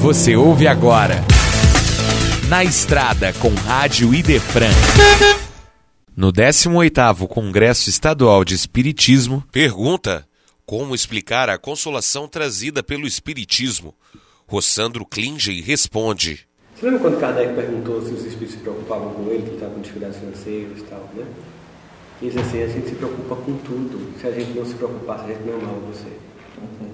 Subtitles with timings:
[0.00, 1.16] Você ouve agora.
[2.48, 4.70] Na Estrada com Rádio Idefran.
[6.16, 10.24] No 18º Congresso Estadual de Espiritismo, pergunta:
[10.64, 13.92] Como explicar a consolação trazida pelo Espiritismo?
[14.46, 16.46] Rossandro Klinge responde:
[16.76, 19.80] Você lembra quando Kardec perguntou se os espíritos se preocupavam com ele, que estava com
[19.80, 21.26] dificuldades financeiras e tal, né?
[22.22, 24.16] E diz assim: a gente se preocupa com tudo.
[24.20, 26.08] Se a gente não se preocupasse, a gente não amava você.
[26.56, 26.92] Uhum.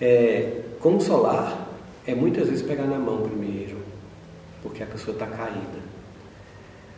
[0.00, 1.63] É, consolar
[2.06, 3.76] é muitas vezes pegar na mão primeiro,
[4.62, 5.94] porque a pessoa está caída.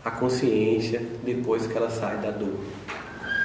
[0.04, 2.54] A consciência depois que ela sai da dor.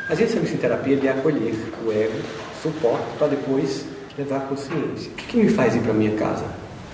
[0.10, 1.56] A gente sabe em terapia de acolher
[1.86, 2.20] o ego,
[2.62, 3.86] suporte, para depois
[4.18, 5.12] levar a consciência.
[5.12, 6.46] O que, que me faz ir para minha casa?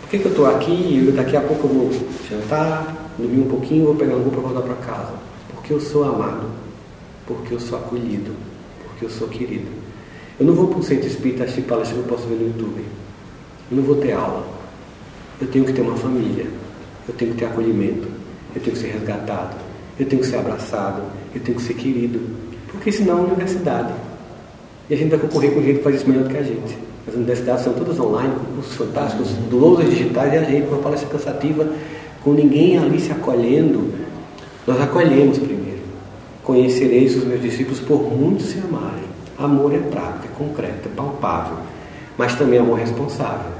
[0.01, 1.91] Por que, que eu estou aqui e daqui a pouco eu vou
[2.29, 5.13] jantar, dormir um pouquinho, vou pegar um voo para voltar para casa?
[5.53, 6.49] Porque eu sou amado,
[7.25, 8.33] porque eu sou acolhido,
[8.83, 9.67] porque eu sou querido.
[10.39, 12.85] Eu não vou para um centro espírita assistir palestra que eu posso ver no YouTube.
[13.71, 14.56] Eu não vou ter aula.
[15.39, 16.45] Eu tenho que ter uma família.
[17.07, 18.07] Eu tenho que ter acolhimento.
[18.55, 19.55] Eu tenho que ser resgatado.
[19.99, 21.01] Eu tenho que ser abraçado.
[21.33, 22.19] Eu tenho que ser querido.
[22.71, 23.93] Porque senão é universidade.
[24.89, 26.77] E a gente vai concorrer com gente que faz isso melhor do que a gente.
[27.07, 31.09] As universidades são todas online, com cursos fantásticos, lousos digitais, e a gente uma palestra
[31.09, 31.67] cansativa,
[32.23, 33.93] com ninguém ali se acolhendo.
[34.65, 35.79] Nós acolhemos primeiro.
[36.43, 39.07] Conhecereis os meus discípulos por muito se amarem.
[39.37, 41.57] Amor é prático, é concreto, é palpável,
[42.17, 43.51] mas também amor responsável.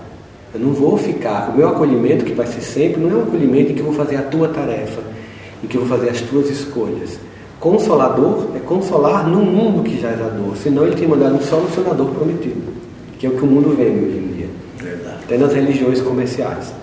[0.53, 3.72] Eu não vou ficar, o meu acolhimento, que vai ser sempre, não é um acolhimento
[3.72, 5.02] em que eu vou fazer a tua tarefa,
[5.64, 7.20] em que eu vou fazer as tuas escolhas.
[7.59, 12.08] Consolador é consolar no mundo que já é dor, senão ele tem mandado um solucionador
[12.08, 12.62] prometido,
[13.20, 15.18] que é o que o mundo vende hoje em dia, Verdade.
[15.25, 16.73] até nas religiões comerciais.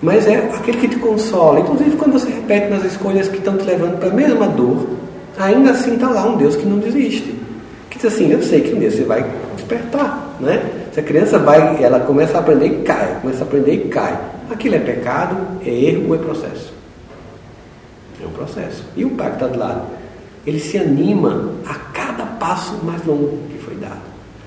[0.00, 3.64] Mas é aquele que te consola, inclusive quando você repete nas escolhas que estão te
[3.64, 4.86] levando para a mesma dor,
[5.38, 7.34] ainda assim está lá um Deus que não desiste
[8.04, 9.24] diz assim, eu sei que um dia você vai
[9.56, 10.62] despertar, né?
[10.92, 14.18] Se a criança vai, ela começa a aprender e cai, começa a aprender e cai.
[14.50, 16.72] Aquilo é pecado, é erro é processo?
[18.22, 18.84] É um processo.
[18.96, 19.82] E o pai que está do lado,
[20.46, 24.02] ele se anima a cada passo mais longo que foi dado.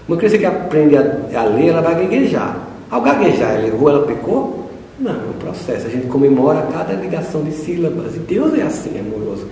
[0.08, 1.02] Uma criança que aprende a,
[1.36, 2.58] a ler, ela vai gaguejar.
[2.90, 4.70] Ao gaguejar, ela errou, ela pecou?
[5.00, 5.88] Não, é um processo.
[5.88, 8.16] A gente comemora cada ligação de sílabas.
[8.16, 9.48] E Deus é assim, amoroso.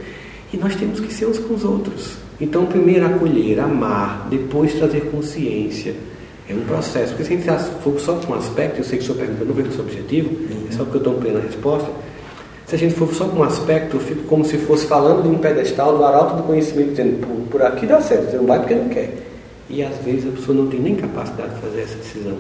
[0.55, 2.13] E nós temos que ser uns com os outros.
[2.39, 5.93] Então, primeiro acolher, amar, depois trazer consciência.
[6.47, 7.09] É um processo.
[7.09, 9.53] Porque se a gente for só com um aspecto, eu sei que senhor pergunta, não
[9.53, 10.67] veio com o seu objetivo, uhum.
[10.69, 11.89] é só porque eu estou plena resposta.
[12.67, 15.27] Se a gente for só com um aspecto, eu fico como se fosse falando de
[15.27, 18.59] um pedestal, do arauto do conhecimento, dizendo, por, por aqui dá certo, você não vai
[18.59, 19.13] porque não quer.
[19.69, 22.37] E às vezes a pessoa não tem nem capacidade de fazer essa decisão.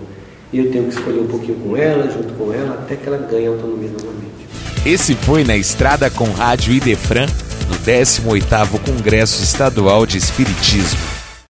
[0.53, 3.17] E eu tenho que escolher um pouquinho com ela, junto com ela, até que ela
[3.17, 4.45] ganhe autonomia novamente.
[4.85, 7.25] Esse foi Na Estrada com Rádio Idefran
[7.67, 11.14] no 18º Congresso Estadual de Espiritismo.